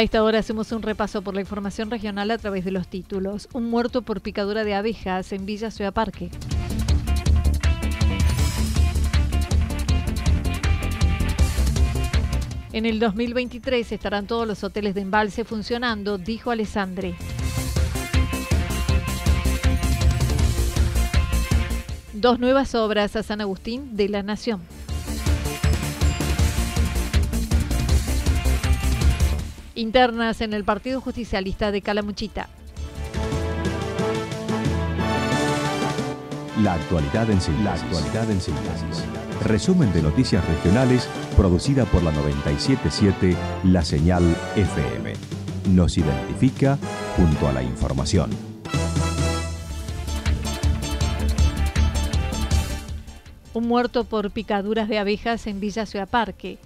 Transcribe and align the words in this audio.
A 0.00 0.02
esta 0.02 0.24
hora 0.24 0.38
hacemos 0.38 0.72
un 0.72 0.80
repaso 0.80 1.20
por 1.20 1.34
la 1.34 1.42
información 1.42 1.90
regional 1.90 2.30
a 2.30 2.38
través 2.38 2.64
de 2.64 2.70
los 2.70 2.88
títulos. 2.88 3.50
Un 3.52 3.68
muerto 3.68 4.00
por 4.00 4.22
picadura 4.22 4.64
de 4.64 4.72
abejas 4.72 5.30
en 5.30 5.44
Villa 5.44 5.70
Ciudad 5.70 5.92
Parque. 5.92 6.30
En 12.72 12.86
el 12.86 12.98
2023 12.98 13.92
estarán 13.92 14.26
todos 14.26 14.48
los 14.48 14.64
hoteles 14.64 14.94
de 14.94 15.02
embalse 15.02 15.44
funcionando, 15.44 16.16
dijo 16.16 16.50
Alessandri. 16.50 17.14
Dos 22.14 22.38
nuevas 22.38 22.74
obras 22.74 23.16
a 23.16 23.22
San 23.22 23.42
Agustín 23.42 23.98
de 23.98 24.08
la 24.08 24.22
Nación. 24.22 24.62
Internas 29.74 30.40
en 30.40 30.52
el 30.52 30.64
Partido 30.64 31.00
Justicialista 31.00 31.70
de 31.70 31.80
Calamuchita. 31.80 32.48
La 36.62 36.74
actualidad 36.74 37.30
en 37.30 37.40
síntesis. 37.40 37.64
La 37.64 37.72
actualidad 37.74 38.30
en 38.30 38.40
síntesis. 38.40 39.04
Resumen 39.44 39.92
de 39.92 40.02
noticias 40.02 40.46
regionales 40.46 41.08
producida 41.36 41.86
por 41.86 42.02
la 42.02 42.12
977 42.12 43.36
La 43.64 43.82
Señal 43.82 44.36
FM. 44.56 45.14
Nos 45.70 45.96
identifica 45.96 46.76
junto 47.16 47.48
a 47.48 47.52
la 47.52 47.62
información. 47.62 48.30
Un 53.54 53.66
muerto 53.66 54.04
por 54.04 54.30
picaduras 54.30 54.88
de 54.88 54.98
abejas 54.98 55.46
en 55.46 55.60
Villa 55.60 55.86
Ciudad 55.86 56.08
Parque. 56.08 56.58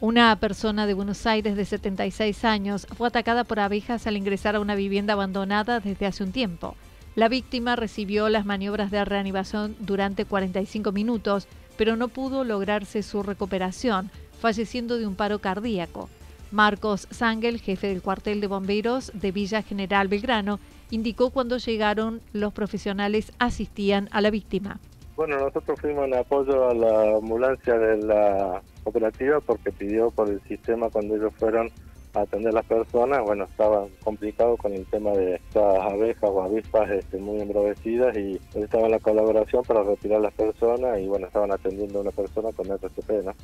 Una 0.00 0.36
persona 0.38 0.86
de 0.86 0.94
Buenos 0.94 1.26
Aires 1.26 1.56
de 1.56 1.64
76 1.64 2.44
años 2.44 2.86
fue 2.96 3.08
atacada 3.08 3.42
por 3.42 3.58
abejas 3.58 4.06
al 4.06 4.16
ingresar 4.16 4.54
a 4.54 4.60
una 4.60 4.76
vivienda 4.76 5.14
abandonada 5.14 5.80
desde 5.80 6.06
hace 6.06 6.22
un 6.22 6.30
tiempo. 6.30 6.76
La 7.16 7.28
víctima 7.28 7.74
recibió 7.74 8.28
las 8.28 8.46
maniobras 8.46 8.92
de 8.92 9.04
reanimación 9.04 9.74
durante 9.80 10.24
45 10.24 10.92
minutos, 10.92 11.48
pero 11.76 11.96
no 11.96 12.06
pudo 12.06 12.44
lograrse 12.44 13.02
su 13.02 13.24
recuperación, 13.24 14.12
falleciendo 14.40 14.98
de 14.98 15.06
un 15.08 15.16
paro 15.16 15.40
cardíaco. 15.40 16.08
Marcos 16.52 17.08
Sangel, 17.10 17.60
jefe 17.60 17.88
del 17.88 18.00
cuartel 18.00 18.40
de 18.40 18.46
bomberos 18.46 19.10
de 19.14 19.32
Villa 19.32 19.62
General 19.62 20.06
Belgrano, 20.06 20.60
indicó 20.92 21.30
cuando 21.30 21.58
llegaron 21.58 22.20
los 22.32 22.52
profesionales 22.52 23.32
asistían 23.40 24.08
a 24.12 24.20
la 24.20 24.30
víctima. 24.30 24.78
Bueno, 25.16 25.40
nosotros 25.40 25.80
fuimos 25.80 26.06
en 26.06 26.14
apoyo 26.14 26.68
a 26.68 26.74
la 26.74 27.16
ambulancia 27.16 27.76
de 27.76 27.96
la 27.96 28.62
operativa 28.88 29.40
porque 29.40 29.72
pidió 29.72 30.10
por 30.10 30.28
el 30.28 30.40
sistema 30.42 30.90
cuando 30.90 31.16
ellos 31.16 31.32
fueron 31.38 31.70
a 32.14 32.20
atender 32.20 32.50
a 32.50 32.56
las 32.56 32.64
personas, 32.64 33.22
bueno, 33.22 33.44
estaba 33.44 33.86
complicado 34.02 34.56
con 34.56 34.72
el 34.72 34.86
tema 34.86 35.10
de 35.12 35.36
estas 35.36 35.80
abejas 35.80 36.30
o 36.30 36.42
avispas 36.42 36.90
este, 36.90 37.18
muy 37.18 37.40
embrovecidas 37.40 38.16
y 38.16 38.40
estaba 38.54 38.88
la 38.88 38.98
colaboración 38.98 39.62
para 39.64 39.82
retirar 39.82 40.18
a 40.18 40.22
las 40.22 40.34
personas 40.34 40.98
y 41.00 41.06
bueno, 41.06 41.26
estaban 41.26 41.52
atendiendo 41.52 41.98
a 41.98 42.02
una 42.02 42.10
persona 42.10 42.50
con 42.52 42.66
RCP, 42.66 43.24
¿no? 43.24 43.34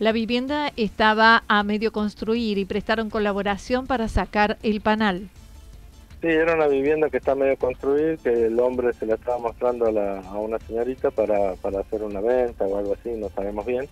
La 0.00 0.12
vivienda 0.12 0.72
estaba 0.76 1.44
a 1.46 1.62
medio 1.62 1.92
construir 1.92 2.58
y 2.58 2.64
prestaron 2.64 3.10
colaboración 3.10 3.86
para 3.86 4.08
sacar 4.08 4.58
el 4.62 4.80
panal. 4.80 5.28
Sí, 6.20 6.28
era 6.28 6.54
una 6.54 6.66
vivienda 6.66 7.10
que 7.10 7.18
está 7.18 7.32
a 7.32 7.36
medio 7.36 7.56
construir, 7.56 8.18
que 8.18 8.46
el 8.46 8.58
hombre 8.58 8.92
se 8.94 9.06
la 9.06 9.14
estaba 9.14 9.38
mostrando 9.38 9.86
a, 9.86 9.92
la, 9.92 10.20
a 10.20 10.38
una 10.38 10.58
señorita 10.58 11.10
para, 11.10 11.54
para 11.56 11.80
hacer 11.80 12.02
una 12.02 12.20
venta 12.20 12.64
o 12.64 12.76
algo 12.76 12.94
así, 12.94 13.10
no 13.10 13.28
sabemos 13.28 13.64
bien 13.66 13.88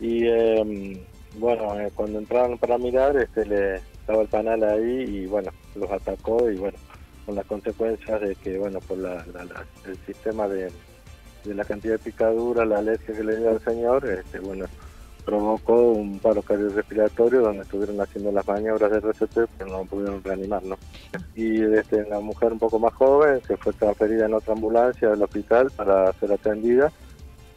y 0.00 0.26
em, 0.26 0.98
bueno, 1.38 1.78
eh, 1.78 1.92
cuando 1.94 2.18
entraron 2.18 2.58
para 2.58 2.78
mirar, 2.78 3.16
este 3.16 3.44
le 3.44 3.76
estaba 3.76 4.22
el 4.22 4.28
panal 4.28 4.64
ahí 4.64 5.04
y 5.04 5.26
bueno, 5.26 5.50
los 5.74 5.90
atacó 5.90 6.50
y 6.50 6.56
bueno, 6.56 6.78
con 7.26 7.34
las 7.36 7.46
consecuencias 7.46 8.20
de 8.20 8.34
que 8.34 8.58
bueno, 8.58 8.80
por 8.80 8.98
la, 8.98 9.24
el 9.86 9.96
sistema 10.06 10.48
de, 10.48 10.72
la 11.44 11.64
cantidad 11.64 11.94
de 11.94 11.98
picadura, 11.98 12.64
la 12.64 12.78
alergia 12.78 13.14
que 13.14 13.24
le 13.24 13.36
dio 13.36 13.50
al 13.50 13.60
señor, 13.62 14.08
este 14.08 14.40
bueno, 14.40 14.66
provocó 15.24 15.92
un 15.92 16.18
paro 16.18 16.40
cardiorrespiratorio 16.42 17.42
donde 17.42 17.62
estuvieron 17.62 18.00
haciendo 18.00 18.32
las 18.32 18.48
maniobras 18.48 18.90
de 18.90 18.98
RCT, 19.00 19.50
pero 19.58 19.70
no 19.70 19.84
pudieron 19.84 20.24
reanimar, 20.24 20.62
¿no? 20.64 20.78
Y 21.36 21.62
este, 21.62 22.08
la 22.08 22.20
mujer 22.20 22.52
un 22.52 22.58
poco 22.58 22.78
más 22.78 22.94
joven 22.94 23.40
se 23.46 23.56
fue 23.58 23.74
transferida 23.74 24.26
en 24.26 24.34
otra 24.34 24.54
ambulancia 24.54 25.12
al 25.12 25.22
hospital 25.22 25.70
para 25.76 26.12
ser 26.14 26.32
atendida 26.32 26.90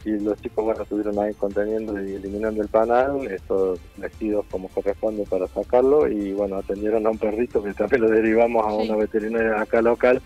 y 0.04 0.18
los 0.20 0.40
chicos 0.40 0.64
bueno 0.64 0.82
estuvieron 0.82 1.18
ahí 1.18 1.32
conteniendo 1.34 2.00
y 2.02 2.14
eliminando 2.14 2.62
el 2.62 2.68
panal, 2.68 3.26
estos 3.26 3.80
vestidos 3.96 4.44
como 4.50 4.68
corresponde 4.68 5.24
para 5.24 5.46
sacarlo 5.48 6.08
y 6.08 6.32
bueno 6.32 6.56
atendieron 6.56 7.06
a 7.06 7.10
un 7.10 7.18
perrito 7.18 7.62
que 7.62 7.72
también 7.72 8.02
lo 8.02 8.10
derivamos 8.10 8.66
a 8.66 8.72
una 8.72 8.96
veterinaria 8.96 9.60
acá 9.60 9.80
local 9.80 10.20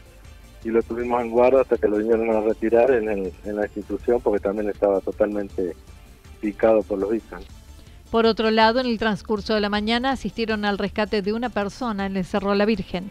y 0.64 0.70
lo 0.70 0.82
tuvimos 0.82 1.22
en 1.22 1.30
guarda 1.30 1.60
hasta 1.60 1.76
que 1.76 1.88
lo 1.88 1.98
vinieron 1.98 2.30
a 2.30 2.40
retirar 2.40 2.90
en, 2.90 3.08
en 3.08 3.56
la 3.56 3.66
institución 3.66 4.20
porque 4.20 4.40
también 4.40 4.68
estaba 4.68 5.00
totalmente 5.00 5.74
picado 6.40 6.82
por 6.82 6.98
los 6.98 7.10
bichos. 7.10 7.46
Por 8.10 8.26
otro 8.26 8.50
lado, 8.50 8.80
en 8.80 8.86
el 8.86 8.98
transcurso 8.98 9.54
de 9.54 9.60
la 9.60 9.68
mañana 9.68 10.12
asistieron 10.12 10.64
al 10.64 10.78
rescate 10.78 11.20
de 11.20 11.32
una 11.32 11.50
persona 11.50 12.06
en 12.06 12.16
el 12.16 12.24
Cerro 12.24 12.54
La 12.54 12.64
Virgen. 12.64 13.10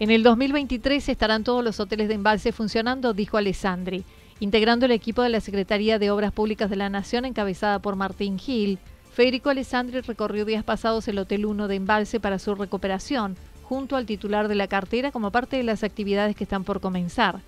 En 0.00 0.10
el 0.10 0.22
2023 0.22 1.10
estarán 1.10 1.44
todos 1.44 1.62
los 1.62 1.78
hoteles 1.78 2.08
de 2.08 2.14
embalse 2.14 2.52
funcionando, 2.52 3.12
dijo 3.12 3.36
Alessandri. 3.36 4.02
Integrando 4.40 4.86
el 4.86 4.92
equipo 4.92 5.20
de 5.20 5.28
la 5.28 5.42
Secretaría 5.42 5.98
de 5.98 6.10
Obras 6.10 6.32
Públicas 6.32 6.70
de 6.70 6.76
la 6.76 6.88
Nación, 6.88 7.26
encabezada 7.26 7.80
por 7.80 7.96
Martín 7.96 8.38
Gil, 8.38 8.78
Federico 9.12 9.50
Alessandri 9.50 10.00
recorrió 10.00 10.46
días 10.46 10.64
pasados 10.64 11.06
el 11.08 11.18
Hotel 11.18 11.44
1 11.44 11.68
de 11.68 11.74
Embalse 11.74 12.18
para 12.18 12.38
su 12.38 12.54
recuperación, 12.54 13.36
junto 13.62 13.94
al 13.94 14.06
titular 14.06 14.48
de 14.48 14.54
la 14.54 14.68
cartera 14.68 15.12
como 15.12 15.30
parte 15.30 15.58
de 15.58 15.64
las 15.64 15.84
actividades 15.84 16.34
que 16.34 16.44
están 16.44 16.64
por 16.64 16.80
comenzar. 16.80 17.40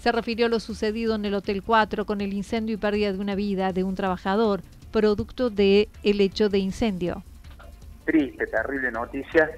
Se 0.00 0.10
refirió 0.10 0.46
a 0.46 0.48
lo 0.48 0.60
sucedido 0.60 1.14
en 1.14 1.26
el 1.26 1.34
Hotel 1.34 1.62
4 1.62 2.06
con 2.06 2.22
el 2.22 2.32
incendio 2.32 2.76
y 2.76 2.78
pérdida 2.78 3.12
de 3.12 3.18
una 3.18 3.34
vida 3.34 3.74
de 3.74 3.84
un 3.84 3.94
trabajador, 3.94 4.62
producto 4.92 5.50
del 5.50 5.90
el 6.02 6.22
hecho 6.22 6.48
de 6.48 6.56
incendio. 6.56 7.22
Triste, 8.06 8.46
terrible 8.46 8.90
noticia 8.92 9.50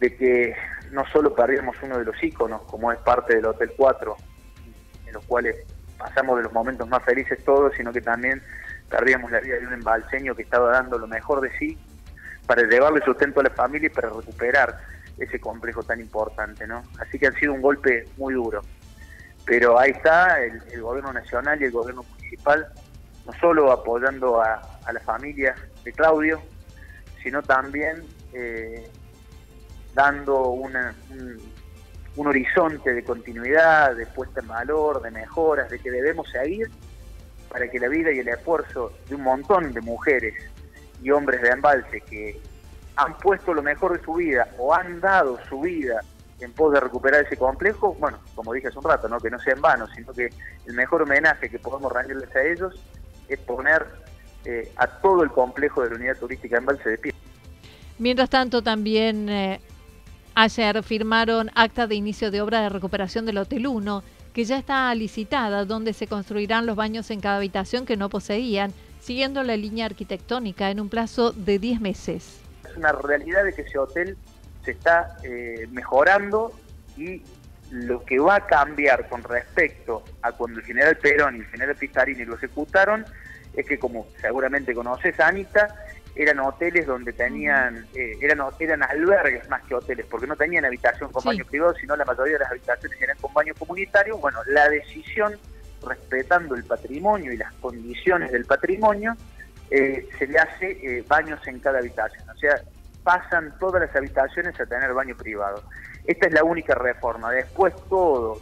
de 0.00 0.16
que 0.16 0.54
no 0.90 1.04
solo 1.06 1.34
perdíamos 1.34 1.76
uno 1.82 1.98
de 1.98 2.04
los 2.04 2.22
íconos, 2.22 2.62
como 2.62 2.92
es 2.92 2.98
parte 3.00 3.36
del 3.36 3.46
Hotel 3.46 3.72
4, 3.76 4.16
en 5.06 5.12
los 5.12 5.24
cuales 5.24 5.56
pasamos 5.98 6.36
de 6.38 6.44
los 6.44 6.52
momentos 6.52 6.88
más 6.88 7.02
felices 7.04 7.44
todos, 7.44 7.74
sino 7.76 7.92
que 7.92 8.00
también 8.00 8.42
perdíamos 8.88 9.30
la 9.30 9.40
vida 9.40 9.56
de 9.56 9.66
un 9.66 9.74
embalseño 9.74 10.34
que 10.34 10.42
estaba 10.42 10.72
dando 10.72 10.98
lo 10.98 11.06
mejor 11.06 11.40
de 11.40 11.50
sí 11.58 11.78
para 12.46 12.62
llevarle 12.62 13.00
sustento 13.04 13.40
a 13.40 13.44
la 13.44 13.50
familia 13.50 13.86
y 13.86 13.90
para 13.90 14.08
recuperar 14.08 14.76
ese 15.18 15.38
complejo 15.38 15.82
tan 15.82 16.00
importante, 16.00 16.66
¿no? 16.66 16.82
Así 16.98 17.18
que 17.18 17.28
ha 17.28 17.32
sido 17.32 17.52
un 17.52 17.62
golpe 17.62 18.06
muy 18.16 18.34
duro. 18.34 18.62
Pero 19.44 19.78
ahí 19.78 19.90
está 19.90 20.42
el, 20.42 20.80
gobierno 20.80 21.12
nacional 21.12 21.60
y 21.60 21.66
el 21.66 21.70
gobierno 21.70 22.02
municipal, 22.02 22.66
no 23.26 23.32
solo 23.34 23.70
apoyando 23.70 24.40
a, 24.42 24.62
la 24.92 25.00
familia 25.00 25.54
de 25.84 25.92
Claudio, 25.92 26.40
sino 27.22 27.42
también 27.42 28.02
eh, 28.32 28.90
dando 29.94 30.48
un, 30.50 30.72
un 32.16 32.26
horizonte 32.26 32.92
de 32.92 33.04
continuidad, 33.04 33.96
de 33.96 34.06
puesta 34.06 34.40
en 34.40 34.48
valor, 34.48 35.02
de 35.02 35.10
mejoras, 35.10 35.70
de 35.70 35.78
que 35.78 35.90
debemos 35.90 36.28
seguir 36.30 36.70
para 37.48 37.68
que 37.68 37.78
la 37.78 37.88
vida 37.88 38.12
y 38.12 38.20
el 38.20 38.28
esfuerzo 38.28 38.92
de 39.08 39.14
un 39.16 39.22
montón 39.22 39.72
de 39.72 39.80
mujeres 39.80 40.34
y 41.02 41.10
hombres 41.10 41.42
de 41.42 41.48
embalse 41.48 42.00
que 42.02 42.40
han 42.96 43.16
puesto 43.18 43.54
lo 43.54 43.62
mejor 43.62 43.98
de 43.98 44.04
su 44.04 44.14
vida 44.14 44.48
o 44.58 44.74
han 44.74 45.00
dado 45.00 45.38
su 45.48 45.60
vida 45.60 46.00
en 46.40 46.52
pos 46.52 46.72
de 46.72 46.80
recuperar 46.80 47.24
ese 47.24 47.36
complejo, 47.36 47.94
bueno, 47.94 48.18
como 48.34 48.52
dije 48.52 48.68
hace 48.68 48.78
un 48.78 48.84
rato, 48.84 49.08
¿no? 49.08 49.18
que 49.18 49.30
no 49.30 49.38
sea 49.38 49.54
en 49.54 49.60
vano, 49.60 49.86
sino 49.94 50.12
que 50.12 50.30
el 50.66 50.74
mejor 50.74 51.02
homenaje 51.02 51.50
que 51.50 51.58
podemos 51.58 51.92
rendirles 51.92 52.34
a 52.34 52.42
ellos 52.42 52.82
es 53.28 53.38
poner 53.40 53.86
eh, 54.44 54.72
a 54.76 54.86
todo 54.86 55.22
el 55.22 55.30
complejo 55.30 55.82
de 55.82 55.90
la 55.90 55.96
unidad 55.96 56.16
turística 56.16 56.56
embalse 56.56 56.88
de 56.88 56.98
pie. 56.98 57.14
Mientras 57.98 58.30
tanto, 58.30 58.62
también 58.62 59.28
eh, 59.28 59.60
Ayer 60.34 60.82
firmaron 60.82 61.50
acta 61.54 61.86
de 61.86 61.94
inicio 61.94 62.30
de 62.30 62.40
obra 62.40 62.62
de 62.62 62.68
recuperación 62.68 63.26
del 63.26 63.38
Hotel 63.38 63.66
1, 63.66 64.02
que 64.32 64.44
ya 64.44 64.58
está 64.58 64.94
licitada, 64.94 65.64
donde 65.64 65.92
se 65.92 66.06
construirán 66.06 66.66
los 66.66 66.76
baños 66.76 67.10
en 67.10 67.20
cada 67.20 67.36
habitación 67.36 67.84
que 67.84 67.96
no 67.96 68.08
poseían, 68.08 68.72
siguiendo 69.00 69.42
la 69.42 69.56
línea 69.56 69.86
arquitectónica 69.86 70.70
en 70.70 70.80
un 70.80 70.88
plazo 70.88 71.32
de 71.32 71.58
10 71.58 71.80
meses. 71.80 72.40
Es 72.68 72.76
una 72.76 72.92
realidad 72.92 73.44
de 73.44 73.52
que 73.52 73.62
ese 73.62 73.78
hotel 73.78 74.16
se 74.64 74.72
está 74.72 75.16
eh, 75.24 75.66
mejorando 75.70 76.52
y 76.96 77.22
lo 77.70 78.04
que 78.04 78.18
va 78.18 78.36
a 78.36 78.46
cambiar 78.46 79.08
con 79.08 79.22
respecto 79.22 80.04
a 80.22 80.32
cuando 80.32 80.60
el 80.60 80.66
general 80.66 80.96
Perón 80.96 81.36
y 81.36 81.40
el 81.40 81.46
general 81.46 81.76
Pistarini 81.76 82.24
lo 82.24 82.34
ejecutaron 82.34 83.04
es 83.54 83.66
que, 83.66 83.78
como 83.78 84.06
seguramente 84.20 84.74
conoces, 84.74 85.18
Anita, 85.18 85.74
eran 86.14 86.40
hoteles 86.40 86.86
donde 86.86 87.12
tenían, 87.12 87.86
eh, 87.94 88.16
eran, 88.20 88.40
eran 88.58 88.82
albergues 88.82 89.48
más 89.48 89.62
que 89.62 89.74
hoteles, 89.74 90.06
porque 90.06 90.26
no 90.26 90.36
tenían 90.36 90.64
habitación 90.64 91.10
con 91.12 91.24
baño 91.24 91.44
privado, 91.44 91.74
sino 91.74 91.96
la 91.96 92.04
mayoría 92.04 92.34
de 92.34 92.40
las 92.40 92.50
habitaciones 92.50 93.00
eran 93.00 93.16
con 93.18 93.32
baño 93.32 93.54
comunitario. 93.58 94.18
Bueno, 94.18 94.40
la 94.46 94.68
decisión, 94.68 95.38
respetando 95.86 96.54
el 96.54 96.64
patrimonio 96.64 97.32
y 97.32 97.36
las 97.36 97.52
condiciones 97.54 98.32
del 98.32 98.44
patrimonio, 98.44 99.16
eh, 99.70 100.08
se 100.18 100.26
le 100.26 100.38
hace 100.38 100.70
eh, 100.82 101.04
baños 101.06 101.40
en 101.46 101.60
cada 101.60 101.78
habitación. 101.78 102.28
O 102.28 102.36
sea, 102.36 102.60
pasan 103.04 103.54
todas 103.58 103.82
las 103.82 103.94
habitaciones 103.94 104.58
a 104.60 104.66
tener 104.66 104.92
baño 104.92 105.16
privado. 105.16 105.62
Esta 106.04 106.26
es 106.26 106.32
la 106.32 106.44
única 106.44 106.74
reforma. 106.74 107.30
Después 107.30 107.74
todo 107.88 108.40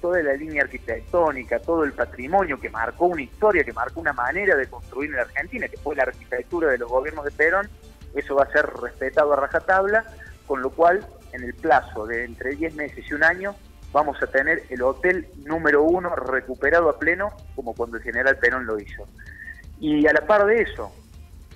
toda 0.00 0.22
la 0.22 0.34
línea 0.34 0.62
arquitectónica, 0.62 1.58
todo 1.60 1.84
el 1.84 1.92
patrimonio 1.92 2.58
que 2.60 2.70
marcó 2.70 3.06
una 3.06 3.22
historia, 3.22 3.64
que 3.64 3.72
marcó 3.72 4.00
una 4.00 4.12
manera 4.12 4.56
de 4.56 4.66
construir 4.66 5.10
en 5.10 5.16
la 5.16 5.22
Argentina, 5.22 5.68
que 5.68 5.76
fue 5.76 5.94
la 5.96 6.04
arquitectura 6.04 6.70
de 6.70 6.78
los 6.78 6.90
gobiernos 6.90 7.24
de 7.24 7.30
Perón, 7.30 7.68
eso 8.14 8.34
va 8.34 8.44
a 8.44 8.52
ser 8.52 8.66
respetado 8.66 9.32
a 9.32 9.36
rajatabla, 9.36 10.04
con 10.46 10.62
lo 10.62 10.70
cual 10.70 11.06
en 11.32 11.44
el 11.44 11.54
plazo 11.54 12.06
de 12.06 12.24
entre 12.24 12.56
10 12.56 12.74
meses 12.74 13.04
y 13.08 13.14
un 13.14 13.24
año 13.24 13.54
vamos 13.92 14.22
a 14.22 14.26
tener 14.26 14.62
el 14.70 14.82
hotel 14.82 15.28
número 15.44 15.82
uno 15.82 16.14
recuperado 16.14 16.88
a 16.88 16.98
pleno, 16.98 17.32
como 17.54 17.74
cuando 17.74 17.96
el 17.96 18.02
general 18.02 18.36
Perón 18.38 18.66
lo 18.66 18.78
hizo. 18.78 19.04
Y 19.78 20.06
a 20.06 20.12
la 20.12 20.26
par 20.26 20.46
de 20.46 20.62
eso, 20.62 20.92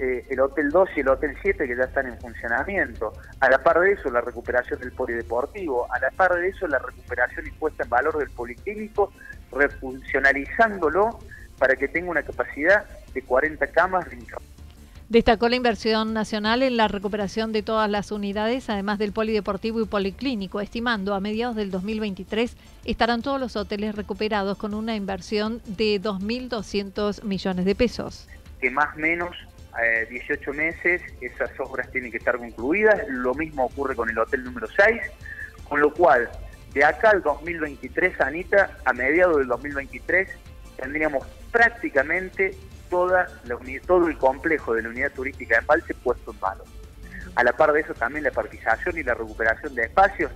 eh, 0.01 0.25
el 0.31 0.41
Hotel 0.41 0.71
2 0.71 0.89
y 0.97 1.01
el 1.01 1.09
Hotel 1.09 1.37
7 1.43 1.67
que 1.67 1.77
ya 1.77 1.85
están 1.85 2.07
en 2.07 2.19
funcionamiento. 2.19 3.13
A 3.41 3.51
la 3.51 3.63
par 3.63 3.81
de 3.81 3.93
eso, 3.93 4.11
la 4.11 4.23
recuperación 4.23 4.81
del 4.81 4.93
polideportivo. 4.93 5.93
A 5.93 5.99
la 5.99 6.11
par 6.11 6.35
de 6.35 6.49
eso, 6.49 6.67
la 6.67 6.79
recuperación 6.79 7.47
y 7.47 7.51
puesta 7.51 7.85
en 7.85 7.91
valor 7.91 8.17
del 8.19 8.31
policlínico, 8.31 9.13
refuncionalizándolo 9.53 11.19
para 11.59 11.77
que 11.77 11.87
tenga 11.89 12.11
una 12.11 12.23
capacidad 12.23 12.87
de 13.13 13.23
40 13.23 13.67
camas 13.67 14.09
de 14.09 14.19
Destacó 15.11 15.49
la 15.49 15.57
inversión 15.57 16.15
nacional 16.15 16.63
en 16.63 16.77
la 16.77 16.87
recuperación 16.87 17.53
de 17.53 17.65
todas 17.65 17.91
las 17.91 18.13
unidades, 18.13 18.71
además 18.71 18.99
del 18.99 19.13
polideportivo 19.13 19.81
y 19.81 19.85
policlínico, 19.85 20.61
estimando 20.61 21.15
a 21.15 21.21
mediados 21.21 21.57
del 21.57 21.73
2023 21.73 22.57
estarán 22.85 23.21
todos 23.21 23.41
los 23.41 23.57
hoteles 23.57 23.97
recuperados 23.97 24.57
con 24.57 24.73
una 24.73 24.95
inversión 24.95 25.61
de 25.67 26.01
2.200 26.01 27.25
millones 27.25 27.65
de 27.65 27.75
pesos. 27.75 28.29
Que 28.61 28.71
más 28.71 28.95
o 28.95 29.01
menos 29.01 29.37
18 30.09 30.53
meses 30.53 31.03
esas 31.21 31.51
obras 31.59 31.91
tienen 31.91 32.11
que 32.11 32.19
estar 32.19 32.37
concluidas. 32.37 33.07
Lo 33.09 33.35
mismo 33.35 33.67
ocurre 33.67 33.95
con 33.95 34.11
el 34.11 34.19
hotel 34.19 34.45
número 34.45 34.67
6, 34.67 35.01
con 35.69 35.81
lo 35.81 35.93
cual 35.93 36.29
de 36.73 36.85
acá 36.85 37.11
al 37.11 37.23
2023, 37.23 38.21
Anita, 38.21 38.79
a 38.85 38.93
mediados 38.93 39.39
del 39.39 39.49
2023, 39.49 40.29
tendríamos 40.77 41.27
prácticamente 41.51 42.55
toda 42.89 43.29
todo 43.87 44.09
el 44.09 44.19
complejo 44.19 44.75
de 44.75 44.83
la 44.83 44.89
unidad 44.89 45.13
turística 45.13 45.57
de 45.57 45.61
Embalse 45.61 45.95
puesto 45.95 46.33
en 46.33 46.41
valor. 46.41 46.67
A 47.35 47.45
la 47.45 47.53
par 47.53 47.73
de 47.73 47.81
eso 47.81 47.95
también 47.95 48.25
la 48.25 48.31
partización 48.31 48.99
y 48.99 49.03
la 49.03 49.15
recuperación 49.15 49.75
de 49.75 49.85
espacios, 49.85 50.33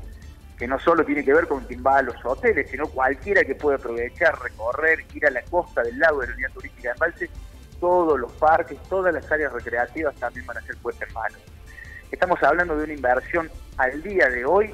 que 0.57 0.69
no 0.69 0.79
solo 0.79 1.05
tiene 1.05 1.25
que 1.25 1.35
ver 1.35 1.49
con 1.49 1.65
quien 1.65 1.85
va 1.85 1.99
a 1.99 2.03
los 2.03 2.17
hoteles, 2.25 2.71
sino 2.71 2.87
cualquiera 2.87 3.45
que 3.45 3.57
pueda 3.57 3.77
aprovechar, 3.77 4.41
recorrer, 4.41 5.05
ir 5.13 5.27
a 5.27 5.31
la 5.31 5.43
costa 5.43 5.83
del 5.83 5.99
lado 5.99 6.21
de 6.21 6.29
la 6.29 6.35
unidad 6.35 6.53
turística 6.53 6.89
de 6.89 6.93
Embalse, 6.93 7.31
todos 7.85 8.19
los 8.19 8.33
parques, 8.33 8.79
todas 8.89 9.13
las 9.13 9.31
áreas 9.31 9.53
recreativas 9.53 10.15
también 10.15 10.47
van 10.47 10.57
a 10.57 10.63
ser 10.63 10.75
puestas 10.79 11.07
en 11.07 11.15
manos. 11.15 11.39
Estamos 12.11 12.43
hablando 12.43 12.79
de 12.79 12.85
una 12.85 12.95
inversión 12.95 13.51
al 13.77 14.03
día 14.03 14.31
de 14.31 14.47
hoy 14.47 14.71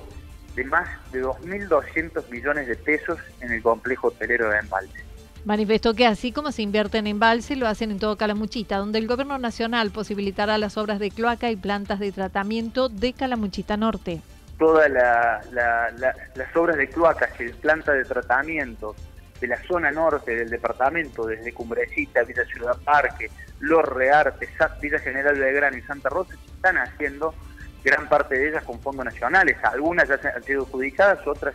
de 0.55 0.63
más 0.63 0.89
de 1.11 1.25
2.200 1.25 2.31
millones 2.31 2.69
de 2.69 2.77
pesos 2.77 3.19
en 3.41 3.51
el 3.51 3.63
complejo 3.63 4.09
hotelero 4.09 4.49
de 4.51 4.59
Embalse. 4.59 5.05
Manifestó 5.45 5.93
que 5.95 6.07
así 6.07 6.31
como 6.31 6.53
se 6.53 6.63
invierte 6.63 6.99
en 6.99 7.09
embalse, 7.09 7.57
lo 7.57 7.67
hacen 7.67 7.91
en 7.91 7.99
todo 7.99 8.17
Calamuchita, 8.17 8.77
donde 8.77 9.01
el 9.01 9.09
gobierno 9.09 9.39
nacional 9.39 9.91
posibilitará 9.91 10.57
las 10.57 10.77
obras 10.77 11.01
de 11.01 11.11
cloaca 11.11 11.51
y 11.51 11.57
plantas 11.57 11.99
de 11.99 12.13
tratamiento 12.13 12.89
de 12.89 13.13
Calamuchita 13.13 13.77
Norte. 13.77 14.21
Todas 14.57 14.89
las 14.89 16.57
obras 16.57 16.77
de 16.77 16.89
cloacas 16.89 17.31
y 17.41 17.49
plantas 17.49 17.97
de 17.97 18.05
tratamiento 18.05 18.95
de 19.41 19.47
la 19.47 19.57
zona 19.65 19.91
norte 19.91 20.35
del 20.35 20.51
departamento, 20.51 21.27
desde 21.27 21.53
Cumbrecita, 21.53 22.23
Villa 22.25 22.45
Ciudad 22.45 22.77
Parque, 22.85 23.31
Los 23.61 23.85
Reartes, 23.85 24.51
Villa 24.81 24.99
General 24.99 25.39
Belgrano 25.39 25.77
y 25.77 25.83
Santa 25.83 26.09
Rosa, 26.09 26.35
se 26.35 26.53
están 26.53 26.79
haciendo 26.79 27.35
gran 27.83 28.09
parte 28.09 28.39
de 28.39 28.49
ellas 28.51 28.65
con 28.65 28.81
fondos 28.81 29.05
nacionales. 29.05 29.57
Algunas 29.63 30.09
ya 30.09 30.21
han 30.35 30.43
sido 30.43 30.65
adjudicadas, 30.65 31.27
otras 31.27 31.55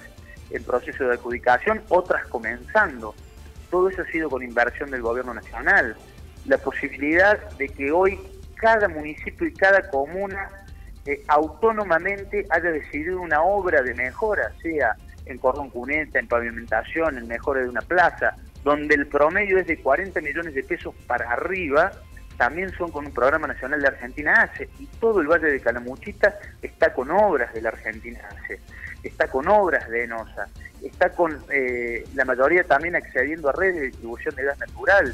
en 0.50 0.64
proceso 0.64 1.06
de 1.06 1.14
adjudicación, 1.14 1.82
otras 1.90 2.26
comenzando. 2.28 3.16
Todo 3.70 3.90
eso 3.90 4.02
ha 4.02 4.06
sido 4.06 4.30
con 4.30 4.44
inversión 4.44 4.92
del 4.92 5.02
gobierno 5.02 5.34
nacional. 5.34 5.96
La 6.46 6.58
posibilidad 6.58 7.40
de 7.58 7.70
que 7.70 7.92
hoy 7.92 8.20
cada 8.56 8.88
municipio 8.88 9.48
y 9.48 9.54
cada 9.54 9.90
comuna 9.90 10.50
eh, 11.06 11.24
autónomamente 11.28 12.46
haya 12.50 12.72
decidido 12.72 13.20
una 13.22 13.42
obra 13.42 13.82
de 13.82 13.94
mejora, 13.94 14.52
sea 14.62 14.96
en 15.26 15.38
cordón 15.38 15.70
cuneta, 15.70 16.20
en 16.20 16.28
pavimentación, 16.28 17.18
en 17.18 17.28
mejora 17.28 17.62
de 17.62 17.70
una 17.70 17.82
plaza, 17.82 18.36
donde 18.64 18.96
el 18.96 19.08
promedio 19.08 19.60
es 19.60 19.68
de 19.68 19.78
40 19.78 20.22
millones 20.22 20.54
de 20.54 20.64
pesos 20.64 20.94
para 21.08 21.32
arriba, 21.32 21.92
también 22.38 22.72
son 22.78 22.92
con 22.92 23.06
un 23.06 23.14
programa 23.14 23.48
nacional 23.48 23.82
de 23.82 23.88
Argentina 23.88 24.34
ACE 24.34 24.70
y 24.80 24.88
todo 25.00 25.22
el 25.22 25.28
Valle 25.28 25.48
de 25.48 25.60
Calamuchita 25.60 26.38
está 26.62 26.94
con 26.94 27.12
obras 27.12 27.54
de 27.54 27.62
la 27.62 27.70
Argentina 27.70 28.20
ACE, 28.30 28.60
está 29.04 29.28
con 29.28 29.48
obras 29.48 29.88
de 29.90 30.04
ENOSA, 30.04 30.48
está 30.84 31.10
con 31.12 31.38
eh, 31.50 32.06
la 32.14 32.26
mayoría 32.26 32.64
también 32.64 32.96
accediendo 32.96 33.50
a 33.50 33.54
redes 33.54 33.76
de 33.76 33.82
distribución 33.88 34.36
de 34.36 34.44
gas 34.44 34.60
natural. 34.60 35.14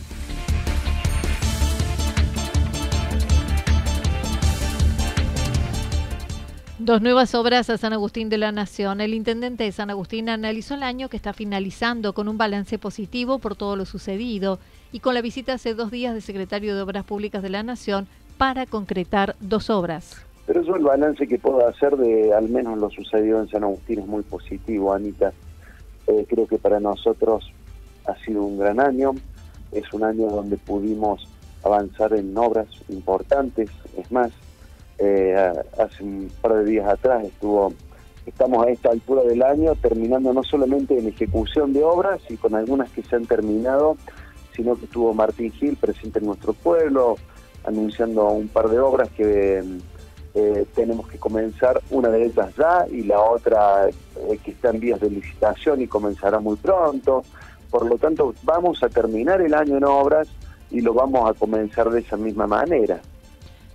Dos 6.83 6.99
nuevas 6.99 7.35
obras 7.35 7.69
a 7.69 7.77
San 7.77 7.93
Agustín 7.93 8.29
de 8.29 8.39
la 8.39 8.51
Nación. 8.51 9.01
El 9.01 9.13
intendente 9.13 9.65
de 9.65 9.71
San 9.71 9.91
Agustín 9.91 10.29
analizó 10.29 10.73
el 10.73 10.81
año 10.81 11.09
que 11.09 11.15
está 11.15 11.31
finalizando 11.31 12.13
con 12.13 12.27
un 12.27 12.39
balance 12.39 12.79
positivo 12.79 13.37
por 13.37 13.55
todo 13.55 13.75
lo 13.75 13.85
sucedido 13.85 14.57
y 14.91 14.99
con 14.99 15.13
la 15.13 15.21
visita 15.21 15.53
hace 15.53 15.75
dos 15.75 15.91
días 15.91 16.13
del 16.13 16.23
secretario 16.23 16.75
de 16.75 16.81
Obras 16.81 17.05
Públicas 17.05 17.43
de 17.43 17.51
la 17.51 17.61
Nación 17.61 18.07
para 18.39 18.65
concretar 18.65 19.35
dos 19.39 19.69
obras. 19.69 20.25
Pero 20.47 20.61
eso 20.61 20.75
el 20.75 20.81
balance 20.81 21.27
que 21.27 21.37
puedo 21.37 21.67
hacer 21.67 21.95
de 21.97 22.33
al 22.33 22.49
menos 22.49 22.79
lo 22.79 22.89
sucedido 22.89 23.39
en 23.39 23.47
San 23.47 23.63
Agustín 23.63 23.99
es 23.99 24.07
muy 24.07 24.23
positivo, 24.23 24.91
Anita. 24.91 25.33
Eh, 26.07 26.25
creo 26.27 26.47
que 26.47 26.57
para 26.57 26.79
nosotros 26.79 27.53
ha 28.07 28.15
sido 28.25 28.41
un 28.41 28.57
gran 28.57 28.79
año. 28.79 29.11
Es 29.71 29.83
un 29.93 30.03
año 30.03 30.29
donde 30.29 30.57
pudimos 30.57 31.27
avanzar 31.63 32.13
en 32.13 32.35
obras 32.35 32.69
importantes. 32.89 33.69
Es 33.95 34.11
más, 34.11 34.31
eh, 35.03 35.53
hace 35.79 36.03
un 36.03 36.31
par 36.41 36.53
de 36.53 36.65
días 36.65 36.87
atrás 36.87 37.23
estuvo 37.25 37.73
estamos 38.25 38.65
a 38.65 38.69
esta 38.69 38.91
altura 38.91 39.23
del 39.23 39.41
año 39.41 39.73
terminando 39.75 40.31
no 40.31 40.43
solamente 40.43 40.97
en 40.97 41.07
ejecución 41.07 41.73
de 41.73 41.83
obras 41.83 42.21
y 42.29 42.37
con 42.37 42.53
algunas 42.53 42.91
que 42.91 43.01
se 43.01 43.15
han 43.15 43.25
terminado, 43.25 43.97
sino 44.55 44.75
que 44.75 44.85
estuvo 44.85 45.11
Martín 45.13 45.51
Gil 45.53 45.75
presente 45.75 46.19
en 46.19 46.27
nuestro 46.27 46.53
pueblo 46.53 47.15
anunciando 47.63 48.27
un 48.27 48.47
par 48.47 48.69
de 48.69 48.79
obras 48.79 49.09
que, 49.09 49.63
eh, 50.33 50.65
tenemos 50.75 51.09
que 51.09 51.17
comenzar 51.17 51.81
una 51.89 52.07
de 52.09 52.25
ellas 52.25 52.53
ya 52.57 52.85
y 52.89 53.03
la 53.03 53.19
otra 53.19 53.89
eh, 53.89 54.39
que 54.43 54.51
está 54.51 54.69
en 54.69 54.79
vías 54.79 54.99
de 55.01 55.09
licitación 55.09 55.81
y 55.81 55.87
comenzará 55.87 56.39
muy 56.39 56.55
pronto. 56.55 57.23
Por 57.69 57.85
lo 57.85 57.97
tanto, 57.97 58.33
vamos 58.43 58.81
a 58.83 58.89
terminar 58.89 59.41
el 59.41 59.53
año 59.53 59.77
en 59.77 59.83
obras 59.83 60.29
y 60.69 60.79
lo 60.79 60.93
vamos 60.93 61.29
a 61.29 61.33
comenzar 61.33 61.89
de 61.89 61.99
esa 61.99 62.15
misma 62.15 62.47
manera. 62.47 63.01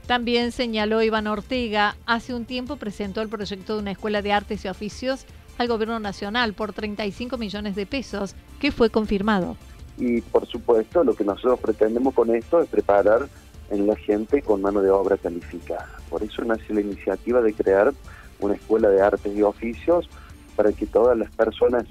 También 0.07 0.53
señaló 0.53 1.03
Iván 1.03 1.27
Ortega, 1.27 1.97
hace 2.07 2.33
un 2.33 2.45
tiempo 2.45 2.77
presentó 2.77 3.23
el 3.23 3.29
proyecto 3.29 3.75
de 3.75 3.81
una 3.81 3.91
escuela 3.91 4.23
de 4.23 4.33
artes 4.33 4.65
y 4.65 4.69
oficios 4.69 5.27
al 5.59 5.67
gobierno 5.67 5.99
nacional 5.99 6.55
por 6.55 6.73
35 6.73 7.37
millones 7.39 7.75
de 7.75 7.87
pesos, 7.87 8.37
que 8.61 8.71
fue 8.71 8.89
confirmado. 8.89 9.57
Y 9.99 10.21
por 10.21 10.47
supuesto, 10.47 11.03
lo 11.03 11.15
que 11.17 11.25
nosotros 11.25 11.59
pretendemos 11.59 12.15
con 12.15 12.33
esto 12.33 12.61
es 12.61 12.69
preparar 12.69 13.27
en 13.71 13.89
la 13.89 13.97
gente 13.97 14.43
con 14.43 14.63
mano 14.63 14.81
de 14.81 14.91
obra 14.91 15.17
calificada. 15.17 15.91
Por 16.09 16.23
eso 16.23 16.45
nace 16.45 16.73
la 16.73 16.83
iniciativa 16.83 17.41
de 17.41 17.53
crear 17.53 17.93
una 18.39 18.55
escuela 18.55 18.89
de 18.89 19.01
artes 19.01 19.37
y 19.37 19.43
oficios 19.43 20.09
para 20.55 20.71
que 20.71 20.87
todas 20.87 21.19
las 21.19 21.33
personas 21.33 21.85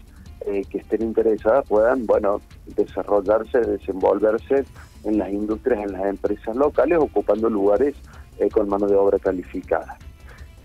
eh, 0.46 0.64
que 0.70 0.78
estén 0.78 1.02
interesadas 1.02 1.68
puedan, 1.68 2.06
bueno, 2.06 2.40
desarrollarse, 2.78 3.60
desenvolverse 3.60 4.64
en 5.06 5.18
las 5.18 5.30
industrias, 5.30 5.84
en 5.84 5.94
las 5.94 6.06
empresas 6.06 6.56
locales, 6.56 6.98
ocupando 7.00 7.50
lugares 7.50 7.96
eh, 8.40 8.50
con 8.50 8.68
mano 8.68 8.88
de 8.88 8.96
obra 8.96 9.20
calificada. 9.20 9.98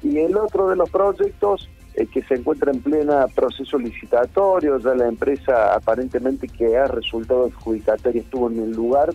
Y 0.02 0.18
el 0.18 0.37
otro 0.37 0.68
de 0.68 0.76
los 0.76 0.90
proyectos 0.90 1.68
eh, 1.94 2.06
que 2.06 2.23
se 2.23 2.35
encuentra 2.35 2.70
en 2.70 2.80
plena 2.80 3.26
proceso 3.28 3.78
licitatorio, 3.78 4.78
ya 4.78 4.94
la 4.94 5.09
empresa 5.09 5.75
aparentemente 5.75 6.49
que 6.49 6.76
ha 6.76 6.87
resultado 6.87 7.47
adjudicataria 7.47 8.23
estuvo 8.23 8.49
en 8.49 8.61
el 8.61 8.73
lugar, 8.73 9.12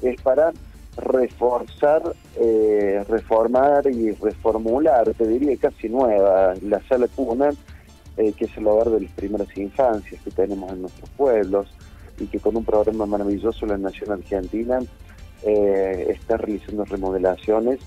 es 0.00 0.20
para 0.22 0.52
reforzar, 0.96 2.02
eh, 2.36 3.04
reformar 3.08 3.86
y 3.86 4.12
reformular, 4.12 5.12
te 5.14 5.26
diría 5.26 5.56
casi 5.56 5.88
nueva, 5.88 6.54
la 6.62 6.80
sala 6.88 7.08
cuna, 7.08 7.50
eh, 8.16 8.32
que 8.32 8.44
es 8.44 8.56
el 8.56 8.66
hogar 8.66 8.90
de 8.90 9.00
las 9.00 9.12
primeras 9.12 9.56
infancias 9.56 10.20
que 10.22 10.30
tenemos 10.30 10.70
en 10.72 10.82
nuestros 10.82 11.10
pueblos 11.10 11.66
y 12.22 12.26
que 12.26 12.38
con 12.38 12.56
un 12.56 12.64
programa 12.64 13.04
maravilloso 13.06 13.66
la 13.66 13.76
Nación 13.76 14.12
Argentina 14.12 14.78
eh, 15.42 16.06
está 16.10 16.36
realizando 16.36 16.84
remodelaciones. 16.84 17.80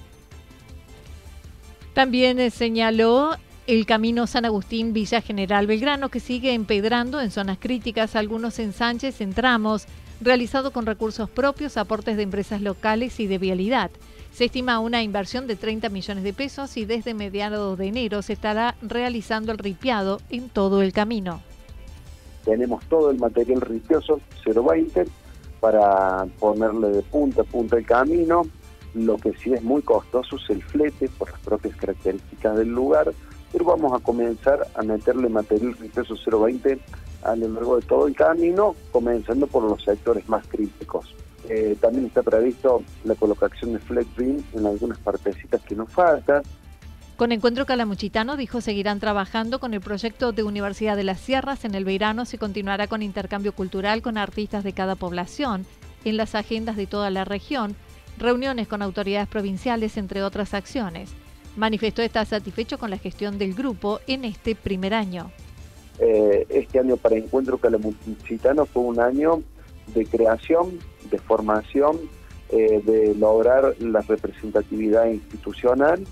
También 1.94 2.52
señaló 2.52 3.36
el 3.68 3.86
camino 3.86 4.28
San 4.28 4.46
Agustín 4.46 4.94
Villa 4.94 5.22
General 5.22 5.66
Belgrano 5.66 6.10
que 6.10 6.20
sigue 6.20 6.54
empedrando 6.54 7.22
en 7.22 7.32
zonas 7.32 7.58
críticas 7.60 8.16
algunos 8.16 8.60
ensanches 8.60 9.22
en 9.22 9.34
tramos 9.34 9.88
realizado 10.22 10.72
con 10.72 10.86
recursos 10.86 11.30
propios, 11.30 11.78
aportes 11.78 12.18
de 12.18 12.24
empresas 12.24 12.62
locales 12.62 13.20
y 13.20 13.28
de 13.28 13.38
vialidad. 13.38 13.92
Se 14.34 14.46
estima 14.46 14.80
una 14.80 15.02
inversión 15.02 15.48
de 15.48 15.56
30 15.56 15.90
millones 15.90 16.24
de 16.24 16.34
pesos 16.34 16.76
y 16.78 16.86
desde 16.86 17.14
mediados 17.14 17.78
de 17.78 17.88
enero 17.88 18.22
se 18.22 18.34
estará 18.34 18.76
realizando 18.82 19.52
el 19.52 19.58
ripiado 19.58 20.20
en 20.30 20.50
todo 20.50 20.82
el 20.82 20.92
camino. 20.92 21.42
Tenemos 22.46 22.86
todo 22.86 23.10
el 23.10 23.20
material 23.20 23.62
ripioso 23.62 24.22
020 24.46 25.06
para 25.60 26.26
ponerle 26.40 26.90
de 26.90 27.02
punta 27.02 27.42
a 27.42 27.46
punta 27.46 27.78
el 27.78 27.86
camino. 27.86 28.44
Lo 28.94 29.18
que 29.18 29.34
sí 29.34 29.54
es 29.54 29.64
muy 29.64 29.82
costoso 29.82 30.38
es 30.38 30.50
el 30.52 30.64
flete 30.64 31.10
por 31.18 31.30
las 31.32 31.40
propias 31.42 31.76
características 31.76 32.56
del 32.56 32.70
lugar, 32.70 33.12
pero 33.52 33.66
vamos 33.66 33.92
a 33.92 34.04
comenzar 34.04 34.66
a 34.76 34.84
meterle 34.84 35.28
material 35.28 35.74
ripioso 35.74 36.16
020 36.16 36.80
a 37.24 37.36
lo 37.36 37.50
largo 37.50 37.78
de 37.78 37.82
todo 37.82 38.08
el 38.08 38.16
camino, 38.16 38.76
comenzando 38.92 39.48
por 39.48 39.64
los 39.64 39.84
sectores 39.84 40.30
más 40.30 40.46
críticos. 40.48 41.16
Eh, 41.50 41.76
también 41.80 42.06
está 42.06 42.24
previsto 42.24 42.84
la 43.04 43.16
colocación 43.16 43.74
de 43.74 43.80
flex 43.80 44.16
beam 44.16 44.44
en 44.54 44.66
algunas 44.66 44.98
partecitas 45.00 45.62
que 45.64 45.76
nos 45.76 45.92
faltan. 45.92 46.44
Con 47.18 47.32
Encuentro 47.32 47.66
Calamuchitano 47.66 48.36
dijo 48.36 48.60
seguirán 48.60 49.00
trabajando 49.00 49.60
con 49.60 49.74
el 49.74 49.80
proyecto 49.80 50.34
de 50.34 50.44
Universidad 50.44 50.98
de 50.98 51.06
las 51.06 51.22
Sierras. 51.22 51.64
En 51.64 51.74
el 51.74 51.86
verano 51.86 52.26
se 52.26 52.38
continuará 52.38 52.88
con 52.88 53.02
intercambio 53.02 53.54
cultural 53.54 54.02
con 54.02 54.18
artistas 54.18 54.66
de 54.66 54.74
cada 54.74 54.96
población, 54.96 55.66
en 56.04 56.18
las 56.18 56.36
agendas 56.36 56.76
de 56.76 56.88
toda 56.88 57.10
la 57.12 57.24
región, 57.24 57.78
reuniones 58.18 58.68
con 58.68 58.82
autoridades 58.82 59.30
provinciales, 59.30 59.96
entre 59.96 60.24
otras 60.24 60.54
acciones. 60.54 61.10
Manifestó 61.56 62.02
estar 62.02 62.26
satisfecho 62.26 62.78
con 62.78 62.90
la 62.90 62.98
gestión 62.98 63.38
del 63.38 63.54
grupo 63.54 64.02
en 64.08 64.26
este 64.26 64.54
primer 64.54 64.94
año. 64.94 65.32
Eh, 66.00 66.46
este 66.50 66.80
año 66.80 66.98
para 66.98 67.16
Encuentro 67.16 67.58
Calamuchitano 67.58 68.66
fue 68.66 68.84
un 68.84 69.00
año 69.00 69.42
de 69.94 70.06
creación, 70.06 70.80
de 71.10 71.18
formación, 71.18 71.98
eh, 72.50 72.82
de 72.86 73.16
lograr 73.16 73.74
la 73.80 74.02
representatividad 74.02 75.06
institucional 75.06 76.04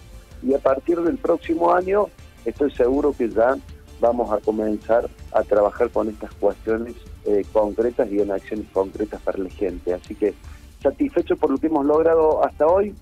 y 0.44 0.54
a 0.54 0.60
partir 0.60 1.00
del 1.02 1.18
próximo 1.18 1.74
año 1.74 2.08
estoy 2.46 2.72
seguro 2.72 3.14
que 3.18 3.30
ya 3.30 3.56
vamos 4.00 4.32
a 4.32 4.40
comenzar 4.40 5.10
a 5.32 5.44
trabajar 5.44 5.90
con 5.90 6.10
estas 6.10 6.34
cuestiones 6.34 6.96
eh, 7.26 7.46
concretas 7.54 8.12
y 8.12 8.20
en 8.20 8.32
acciones 8.32 8.68
concretas 8.74 9.22
para 9.22 9.38
la 9.38 9.50
gente. 9.50 9.94
Así 9.94 10.14
que 10.16 10.34
satisfecho 10.82 11.38
por 11.38 11.52
lo 11.52 11.58
que 11.58 11.68
hemos 11.68 11.86
logrado 11.86 12.44
hasta 12.44 12.68
hoy, 12.68 12.94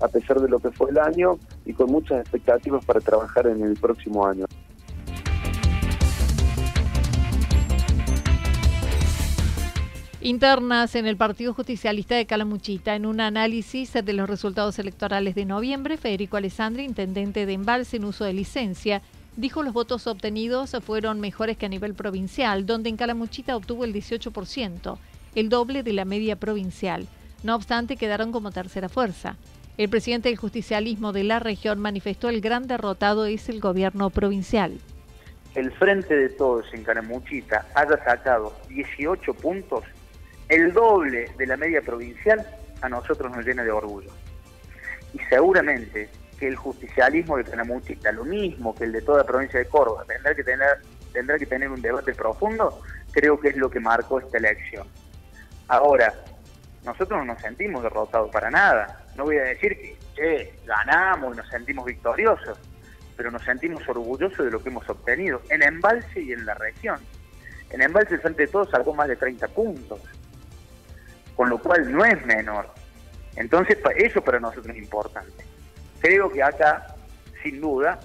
a 0.00 0.08
pesar 0.08 0.40
de 0.40 0.48
lo 0.48 0.58
que 0.58 0.70
fue 0.70 0.90
el 0.90 0.98
año 0.98 1.38
y 1.64 1.72
con 1.72 1.90
muchas 1.90 2.20
expectativas 2.20 2.84
para 2.84 3.00
trabajar 3.00 3.46
en 3.46 3.62
el 3.62 3.74
próximo 3.74 4.26
año. 4.26 4.44
Internas 10.22 10.96
en 10.96 11.06
el 11.06 11.16
Partido 11.16 11.54
Justicialista 11.54 12.14
de 12.14 12.26
Calamuchita. 12.26 12.94
En 12.94 13.06
un 13.06 13.22
análisis 13.22 13.94
de 13.94 14.12
los 14.12 14.28
resultados 14.28 14.78
electorales 14.78 15.34
de 15.34 15.46
noviembre, 15.46 15.96
Federico 15.96 16.36
Alessandri, 16.36 16.84
intendente 16.84 17.46
de 17.46 17.54
Embalse 17.54 17.96
en 17.96 18.04
uso 18.04 18.26
de 18.26 18.34
licencia, 18.34 19.00
dijo 19.38 19.62
los 19.62 19.72
votos 19.72 20.06
obtenidos 20.06 20.76
fueron 20.84 21.20
mejores 21.20 21.56
que 21.56 21.64
a 21.64 21.70
nivel 21.70 21.94
provincial, 21.94 22.66
donde 22.66 22.90
en 22.90 22.98
Calamuchita 22.98 23.56
obtuvo 23.56 23.86
el 23.86 23.94
18%, 23.94 24.98
el 25.36 25.48
doble 25.48 25.82
de 25.82 25.94
la 25.94 26.04
media 26.04 26.36
provincial. 26.36 27.08
No 27.42 27.54
obstante, 27.54 27.96
quedaron 27.96 28.30
como 28.30 28.50
tercera 28.50 28.90
fuerza. 28.90 29.38
El 29.78 29.88
presidente 29.88 30.28
del 30.28 30.36
justicialismo 30.36 31.14
de 31.14 31.24
la 31.24 31.38
región 31.38 31.80
manifestó 31.80 32.28
el 32.28 32.42
gran 32.42 32.66
derrotado 32.66 33.24
es 33.24 33.48
el 33.48 33.58
gobierno 33.58 34.10
provincial. 34.10 34.80
El 35.54 35.72
frente 35.72 36.14
de 36.14 36.28
todos 36.28 36.66
en 36.74 36.84
Calamuchita 36.84 37.66
haya 37.74 37.96
sacado 38.04 38.52
18 38.68 39.32
puntos 39.32 39.82
el 40.50 40.72
doble 40.72 41.30
de 41.38 41.46
la 41.46 41.56
media 41.56 41.80
provincial, 41.80 42.44
a 42.82 42.88
nosotros 42.88 43.30
nos 43.34 43.46
llena 43.46 43.62
de 43.62 43.70
orgullo. 43.70 44.10
Y 45.14 45.18
seguramente 45.28 46.10
que 46.38 46.48
el 46.48 46.56
justicialismo 46.56 47.36
de 47.36 47.44
Canamuchita, 47.44 48.10
lo 48.10 48.24
mismo 48.24 48.74
que 48.74 48.84
el 48.84 48.92
de 48.92 49.02
toda 49.02 49.18
la 49.18 49.24
provincia 49.24 49.60
de 49.60 49.66
Córdoba, 49.66 50.04
tendrá 50.06 50.34
que 50.34 50.42
tener, 50.42 50.80
tendrá 51.12 51.38
que 51.38 51.46
tener 51.46 51.70
un 51.70 51.80
debate 51.80 52.14
profundo, 52.14 52.82
creo 53.12 53.38
que 53.38 53.50
es 53.50 53.56
lo 53.56 53.70
que 53.70 53.78
marcó 53.78 54.18
esta 54.18 54.38
elección. 54.38 54.88
Ahora, 55.68 56.12
nosotros 56.84 57.20
no 57.20 57.26
nos 57.26 57.40
sentimos 57.40 57.84
derrotados 57.84 58.30
para 58.30 58.50
nada. 58.50 59.04
No 59.14 59.24
voy 59.24 59.36
a 59.36 59.42
decir 59.42 59.96
que 60.16 60.52
ganamos 60.66 61.34
y 61.34 61.36
nos 61.36 61.48
sentimos 61.48 61.84
victoriosos, 61.84 62.58
pero 63.16 63.30
nos 63.30 63.44
sentimos 63.44 63.88
orgullosos 63.88 64.44
de 64.44 64.50
lo 64.50 64.60
que 64.60 64.70
hemos 64.70 64.88
obtenido 64.88 65.42
en 65.48 65.62
Embalse 65.62 66.20
y 66.20 66.32
en 66.32 66.44
la 66.44 66.54
región. 66.54 66.98
En 67.70 67.82
Embalse, 67.82 68.18
frente 68.18 68.46
de 68.46 68.48
todos, 68.48 68.70
sacó 68.70 68.92
más 68.94 69.06
de 69.06 69.14
30 69.14 69.46
puntos 69.48 70.00
con 71.40 71.48
lo 71.48 71.56
cual 71.56 71.90
no 71.90 72.04
es 72.04 72.22
menor. 72.26 72.68
Entonces, 73.34 73.78
eso 73.96 74.20
para 74.20 74.38
nosotros 74.38 74.76
es 74.76 74.82
importante. 74.82 75.42
Creo 75.98 76.30
que 76.30 76.42
acá, 76.42 76.94
sin 77.42 77.62
duda, 77.62 77.98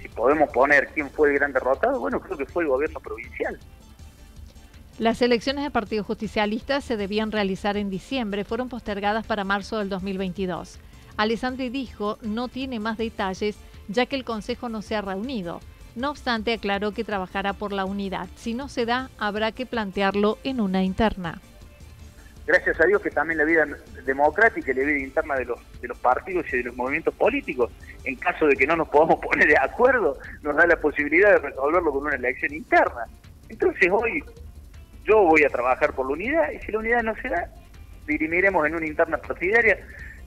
si 0.00 0.06
podemos 0.06 0.48
poner 0.50 0.86
quién 0.94 1.10
fue 1.10 1.30
el 1.32 1.34
gran 1.34 1.52
derrotado, 1.52 1.98
bueno, 1.98 2.20
creo 2.20 2.38
que 2.38 2.46
fue 2.46 2.62
el 2.62 2.68
gobierno 2.68 3.00
provincial. 3.00 3.58
Las 5.00 5.20
elecciones 5.20 5.64
del 5.64 5.72
Partido 5.72 6.04
Justicialista 6.04 6.80
se 6.80 6.96
debían 6.96 7.32
realizar 7.32 7.76
en 7.76 7.90
diciembre, 7.90 8.44
fueron 8.44 8.68
postergadas 8.68 9.26
para 9.26 9.42
marzo 9.42 9.78
del 9.78 9.88
2022. 9.88 10.78
Alessandri 11.16 11.70
dijo 11.70 12.18
no 12.22 12.46
tiene 12.46 12.78
más 12.78 12.98
detalles 12.98 13.56
ya 13.88 14.06
que 14.06 14.14
el 14.14 14.22
Consejo 14.22 14.68
no 14.68 14.80
se 14.80 14.94
ha 14.94 15.02
reunido. 15.02 15.58
No 15.96 16.10
obstante, 16.10 16.52
aclaró 16.52 16.92
que 16.92 17.02
trabajará 17.02 17.52
por 17.54 17.72
la 17.72 17.84
unidad. 17.84 18.28
Si 18.36 18.54
no 18.54 18.68
se 18.68 18.86
da, 18.86 19.10
habrá 19.18 19.50
que 19.50 19.66
plantearlo 19.66 20.38
en 20.44 20.60
una 20.60 20.84
interna 20.84 21.40
gracias 22.48 22.80
a 22.80 22.86
Dios 22.86 23.02
que 23.02 23.10
también 23.10 23.36
la 23.36 23.44
vida 23.44 23.66
democrática 24.06 24.70
y 24.70 24.74
la 24.74 24.84
vida 24.84 24.98
interna 24.98 25.36
de 25.36 25.44
los, 25.44 25.80
de 25.82 25.88
los 25.88 25.98
partidos 25.98 26.46
y 26.50 26.56
de 26.56 26.62
los 26.64 26.76
movimientos 26.76 27.14
políticos, 27.14 27.70
en 28.04 28.16
caso 28.16 28.46
de 28.46 28.56
que 28.56 28.66
no 28.66 28.74
nos 28.74 28.88
podamos 28.88 29.20
poner 29.20 29.46
de 29.46 29.58
acuerdo, 29.58 30.18
nos 30.42 30.56
da 30.56 30.66
la 30.66 30.76
posibilidad 30.80 31.32
de 31.32 31.38
resolverlo 31.50 31.92
con 31.92 32.06
una 32.06 32.16
elección 32.16 32.54
interna. 32.54 33.04
Entonces 33.50 33.90
hoy 33.92 34.24
yo 35.04 35.24
voy 35.24 35.44
a 35.44 35.50
trabajar 35.50 35.92
por 35.92 36.06
la 36.06 36.14
unidad 36.14 36.50
y 36.50 36.58
si 36.64 36.72
la 36.72 36.78
unidad 36.78 37.02
no 37.02 37.14
se 37.20 37.28
da, 37.28 37.50
dirimiremos 38.06 38.66
en 38.66 38.76
una 38.76 38.86
interna 38.86 39.18
partidaria 39.18 39.78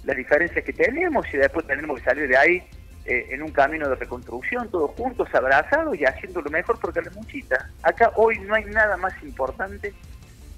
las 0.04 0.16
diferencias 0.16 0.64
que 0.64 0.74
tenemos 0.74 1.26
y 1.34 1.38
después 1.38 1.66
tendremos 1.66 2.00
que 2.00 2.06
salir 2.06 2.28
de 2.28 2.38
ahí 2.38 2.64
eh, 3.06 3.30
en 3.32 3.42
un 3.42 3.52
camino 3.52 3.90
de 3.90 3.96
reconstrucción, 3.96 4.70
todos 4.70 4.92
juntos, 4.92 5.28
abrazados 5.34 5.98
y 5.98 6.06
haciendo 6.06 6.40
lo 6.42 6.52
mejor 6.52 6.80
porque 6.80 7.02
la 7.02 7.10
muchita. 7.12 7.68
Acá 7.82 8.12
hoy 8.16 8.38
no 8.42 8.54
hay 8.54 8.66
nada 8.66 8.96
más 8.98 9.14
importante 9.24 9.92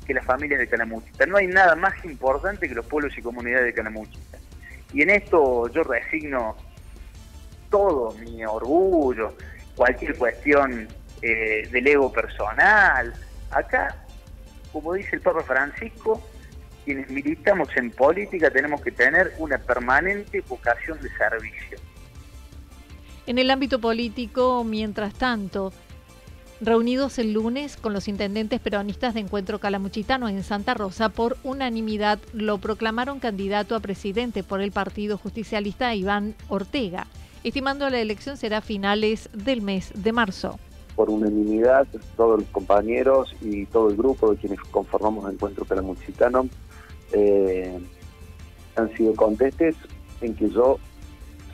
que 0.05 0.13
las 0.13 0.25
familias 0.25 0.59
de 0.59 0.67
Calamuchita. 0.67 1.25
No 1.25 1.37
hay 1.37 1.47
nada 1.47 1.75
más 1.75 1.93
importante 2.05 2.67
que 2.67 2.75
los 2.75 2.85
pueblos 2.85 3.17
y 3.17 3.21
comunidades 3.21 3.65
de 3.65 3.73
Calamuchita. 3.73 4.37
Y 4.93 5.01
en 5.01 5.09
esto 5.09 5.67
yo 5.69 5.83
resigno 5.83 6.55
todo, 7.69 8.11
mi 8.19 8.45
orgullo, 8.45 9.35
cualquier 9.75 10.15
cuestión 10.15 10.87
eh, 11.21 11.67
del 11.71 11.87
ego 11.87 12.11
personal. 12.11 13.13
Acá, 13.49 13.95
como 14.71 14.93
dice 14.93 15.15
el 15.15 15.21
Papa 15.21 15.41
Francisco, 15.41 16.21
quienes 16.85 17.09
militamos 17.09 17.69
en 17.75 17.91
política 17.91 18.51
tenemos 18.51 18.81
que 18.81 18.91
tener 18.91 19.33
una 19.37 19.57
permanente 19.57 20.41
vocación 20.41 20.99
de 21.01 21.09
servicio. 21.17 21.77
En 23.25 23.37
el 23.37 23.49
ámbito 23.49 23.79
político, 23.79 24.63
mientras 24.65 25.13
tanto, 25.13 25.71
reunidos 26.65 27.19
el 27.19 27.33
lunes 27.33 27.77
con 27.77 27.93
los 27.93 28.07
intendentes 28.07 28.59
peronistas 28.59 29.13
de 29.13 29.21
Encuentro 29.21 29.59
Calamuchitano 29.59 30.29
en 30.29 30.43
Santa 30.43 30.73
Rosa, 30.73 31.09
por 31.09 31.37
unanimidad 31.43 32.19
lo 32.33 32.57
proclamaron 32.57 33.19
candidato 33.19 33.75
a 33.75 33.79
presidente 33.79 34.43
por 34.43 34.61
el 34.61 34.71
Partido 34.71 35.17
Justicialista 35.17 35.93
Iván 35.93 36.35
Ortega, 36.47 37.07
estimando 37.43 37.89
la 37.89 37.99
elección 37.99 38.37
será 38.37 38.57
a 38.57 38.61
finales 38.61 39.29
del 39.33 39.61
mes 39.61 39.91
de 39.95 40.11
marzo. 40.13 40.59
Por 40.95 41.09
unanimidad, 41.09 41.87
todos 42.15 42.41
los 42.41 42.49
compañeros 42.49 43.35
y 43.41 43.65
todo 43.65 43.89
el 43.89 43.97
grupo 43.97 44.31
de 44.31 44.37
quienes 44.37 44.59
conformamos 44.59 45.31
Encuentro 45.31 45.65
Calamuchitano 45.65 46.47
eh, 47.11 47.79
han 48.75 48.95
sido 48.95 49.15
contestes 49.15 49.75
en 50.21 50.35
que 50.35 50.49
yo 50.49 50.77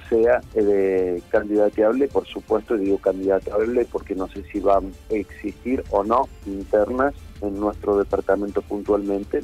sea 0.10 0.42
eh, 0.56 1.22
candidateable, 1.30 2.08
por 2.08 2.26
supuesto, 2.26 2.76
digo 2.76 2.98
candidateable 2.98 3.86
porque 3.86 4.16
no 4.16 4.28
sé 4.28 4.44
si 4.52 4.60
van 4.60 4.92
a 5.12 5.14
existir 5.14 5.84
o 5.92 6.04
no 6.04 6.28
internas 6.46 7.14
en 7.42 7.60
nuestro 7.60 7.98
departamento 7.98 8.62
puntualmente, 8.62 9.44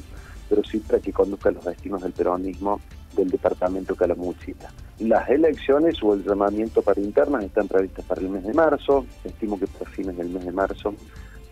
pero 0.50 0.64
sí 0.64 0.80
para 0.80 1.00
que 1.00 1.14
conduzca 1.14 1.52
los 1.52 1.64
destinos 1.64 2.02
del 2.02 2.12
peronismo 2.12 2.82
del 3.16 3.30
departamento 3.30 3.96
Calamuchita. 3.96 4.72
Las 5.00 5.30
elecciones 5.30 6.02
o 6.04 6.14
el 6.14 6.24
llamamiento 6.24 6.82
para 6.82 7.00
internas 7.00 7.44
están 7.44 7.68
previstas 7.68 8.06
para 8.06 8.22
el 8.22 8.30
mes 8.30 8.44
de 8.44 8.54
marzo, 8.54 9.06
estimo 9.24 9.60
que 9.60 9.68
por 9.68 9.88
fines 9.90 10.18
del 10.18 10.30
mes 10.30 10.46
de 10.46 10.52
marzo, 10.52 10.94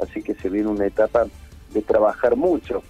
así 0.02 0.22
que 0.22 0.34
se 0.36 0.50
viene 0.50 0.70
una 0.70 0.88
etapa 0.88 1.26
de 1.74 1.82
trabajar 1.82 2.36
mucho 2.36 2.84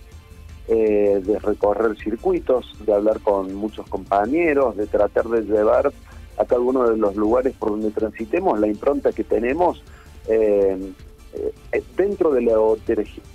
eh, 0.67 1.21
de 1.21 1.39
recorrer 1.39 1.97
circuitos, 1.97 2.73
de 2.85 2.93
hablar 2.93 3.19
con 3.19 3.53
muchos 3.53 3.85
compañeros, 3.87 4.77
de 4.77 4.87
tratar 4.87 5.25
de 5.25 5.41
llevar 5.41 5.91
a 6.37 6.45
cada 6.45 6.61
uno 6.61 6.89
de 6.89 6.97
los 6.97 7.15
lugares 7.15 7.53
por 7.57 7.71
donde 7.71 7.91
transitemos 7.91 8.59
la 8.59 8.67
impronta 8.67 9.11
que 9.11 9.23
tenemos 9.23 9.83
eh, 10.27 10.93
eh, 11.33 11.83
dentro 11.95 12.31
de 12.31 12.41
la 12.41 12.53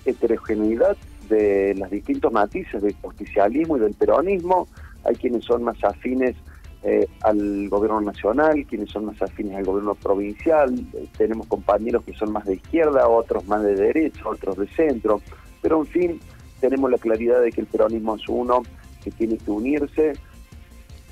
heterogeneidad 0.05 0.97
de 1.29 1.75
los 1.77 1.91
distintos 1.91 2.33
matices 2.33 2.83
del 2.83 2.95
justicialismo 3.03 3.77
y 3.77 3.81
del 3.81 3.95
peronismo. 3.95 4.69
Hay 5.05 5.15
quienes 5.17 5.45
son 5.45 5.63
más 5.65 5.83
afines 5.85 6.37
al 7.23 7.69
gobierno 7.69 8.01
nacional, 8.01 8.65
quienes 8.67 8.91
son 8.91 9.07
más 9.07 9.21
afines 9.21 9.57
al 9.57 9.65
gobierno 9.65 9.97
provincial, 9.97 10.73
tenemos 11.19 11.49
compañeros 11.49 12.05
que 12.05 12.15
son 12.15 12.33
más 12.33 12.47
de 12.47 12.55
izquierda, 12.55 13.09
otros 13.09 13.47
más 13.47 13.65
de 13.65 13.75
derecha, 13.75 14.23
otros 14.25 14.57
de 14.57 14.69
centro, 14.69 15.21
pero 15.61 15.81
en 15.81 15.87
fin, 15.87 16.21
tenemos 16.61 16.91
la 16.91 16.99
claridad 16.99 17.41
de 17.41 17.53
que 17.53 17.61
el 17.61 17.67
peronismo 17.67 18.17
es 18.17 18.29
uno, 18.29 18.63
que 19.03 19.11
tiene 19.11 19.39
que 19.39 19.51
unirse. 19.51 20.13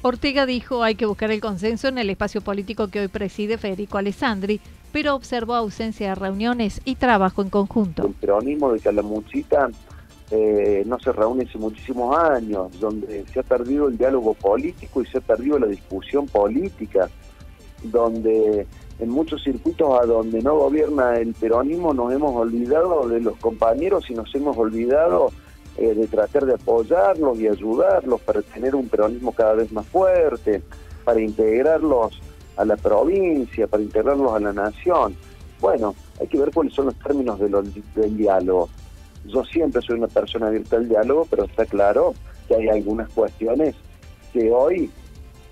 Ortega 0.06 0.46
dijo 0.46 0.84
hay 0.84 0.94
que 0.94 1.04
buscar 1.04 1.32
el 1.32 1.40
consenso 1.40 1.88
en 1.88 1.98
el 1.98 2.08
espacio 2.10 2.40
político 2.40 2.86
que 2.88 3.00
hoy 3.00 3.08
preside 3.08 3.58
Federico 3.58 3.98
Alessandri, 3.98 4.60
pero 4.92 5.16
observó 5.16 5.56
ausencia 5.56 6.10
de 6.10 6.14
reuniones 6.14 6.80
y 6.84 6.94
trabajo 6.94 7.42
en 7.42 7.50
conjunto. 7.50 8.06
El 8.06 8.12
peronismo 8.14 8.72
de 8.72 8.78
Calamuchita 8.78 9.68
eh, 10.30 10.84
no 10.86 11.00
se 11.00 11.10
reúne 11.10 11.44
hace 11.48 11.58
muchísimos 11.58 12.16
años, 12.16 12.78
donde 12.78 13.24
se 13.32 13.40
ha 13.40 13.42
perdido 13.42 13.88
el 13.88 13.98
diálogo 13.98 14.34
político 14.34 15.02
y 15.02 15.06
se 15.06 15.18
ha 15.18 15.22
perdido 15.22 15.58
la 15.58 15.66
discusión 15.66 16.26
política, 16.26 17.10
donde 17.82 18.64
en 19.00 19.10
muchos 19.10 19.42
circuitos 19.42 20.00
a 20.00 20.06
donde 20.06 20.40
no 20.40 20.56
gobierna 20.56 21.16
el 21.16 21.34
peronismo 21.34 21.92
nos 21.92 22.12
hemos 22.12 22.34
olvidado 22.36 23.08
de 23.08 23.20
los 23.20 23.36
compañeros 23.38 24.08
y 24.08 24.14
nos 24.14 24.32
hemos 24.36 24.56
olvidado 24.56 25.32
eh, 25.78 25.94
de 25.94 26.06
tratar 26.06 26.46
de 26.46 26.54
apoyarlos 26.54 27.38
y 27.38 27.48
ayudarlos 27.48 28.20
para 28.22 28.42
tener 28.42 28.74
un 28.74 28.88
peronismo 28.88 29.32
cada 29.32 29.54
vez 29.54 29.70
más 29.72 29.86
fuerte, 29.86 30.62
para 31.04 31.20
integrarlos 31.20 32.20
a 32.56 32.64
la 32.64 32.76
provincia, 32.76 33.66
para 33.66 33.82
integrarlos 33.82 34.32
a 34.32 34.40
la 34.40 34.52
nación. 34.52 35.16
Bueno, 35.60 35.94
hay 36.20 36.26
que 36.28 36.38
ver 36.38 36.50
cuáles 36.52 36.74
son 36.74 36.86
los 36.86 36.98
términos 36.98 37.38
del 37.38 38.16
diálogo. 38.16 38.68
Yo 39.26 39.44
siempre 39.44 39.82
soy 39.82 39.98
una 39.98 40.08
persona 40.08 40.46
abierta 40.46 40.76
al 40.76 40.88
diálogo, 40.88 41.26
pero 41.28 41.44
está 41.44 41.66
claro 41.66 42.14
que 42.48 42.54
hay 42.54 42.68
algunas 42.68 43.10
cuestiones 43.10 43.74
que 44.32 44.50
hoy 44.50 44.90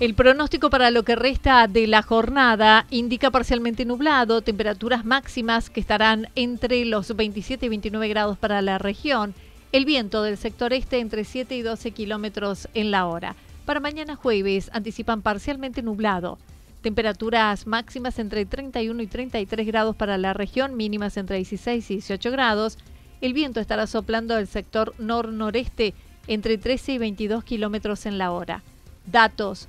El 0.00 0.14
pronóstico 0.14 0.70
para 0.70 0.92
lo 0.92 1.02
que 1.02 1.16
resta 1.16 1.66
de 1.66 1.88
la 1.88 2.02
jornada 2.02 2.86
indica 2.88 3.32
parcialmente 3.32 3.84
nublado, 3.84 4.42
temperaturas 4.42 5.04
máximas 5.04 5.70
que 5.70 5.80
estarán 5.80 6.28
entre 6.36 6.84
los 6.84 7.16
27 7.16 7.66
y 7.66 7.68
29 7.68 8.06
grados 8.06 8.38
para 8.38 8.62
la 8.62 8.78
región, 8.78 9.34
el 9.72 9.84
viento 9.84 10.22
del 10.22 10.36
sector 10.36 10.72
este 10.72 11.00
entre 11.00 11.24
7 11.24 11.56
y 11.56 11.62
12 11.62 11.90
kilómetros 11.90 12.68
en 12.74 12.92
la 12.92 13.06
hora. 13.06 13.34
Para 13.64 13.80
mañana 13.80 14.14
jueves 14.14 14.70
anticipan 14.72 15.20
parcialmente 15.20 15.82
nublado, 15.82 16.38
temperaturas 16.80 17.66
máximas 17.66 18.20
entre 18.20 18.46
31 18.46 19.02
y 19.02 19.08
33 19.08 19.66
grados 19.66 19.96
para 19.96 20.16
la 20.16 20.32
región, 20.32 20.76
mínimas 20.76 21.16
entre 21.16 21.38
16 21.38 21.90
y 21.90 21.94
18 21.94 22.30
grados. 22.30 22.78
El 23.20 23.32
viento 23.32 23.58
estará 23.58 23.88
soplando 23.88 24.36
del 24.36 24.46
sector 24.46 24.94
nor-noreste 25.00 25.92
entre 26.28 26.56
13 26.56 26.92
y 26.92 26.98
22 26.98 27.42
kilómetros 27.42 28.06
en 28.06 28.16
la 28.16 28.30
hora. 28.30 28.62
Datos 29.04 29.68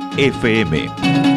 FM. 0.17 1.30